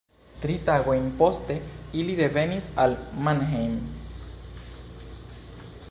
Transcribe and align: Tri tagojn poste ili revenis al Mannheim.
Tri 0.43 0.53
tagojn 0.69 1.03
poste 1.19 1.57
ili 2.01 2.15
revenis 2.21 2.71
al 2.85 2.97
Mannheim. 3.27 3.77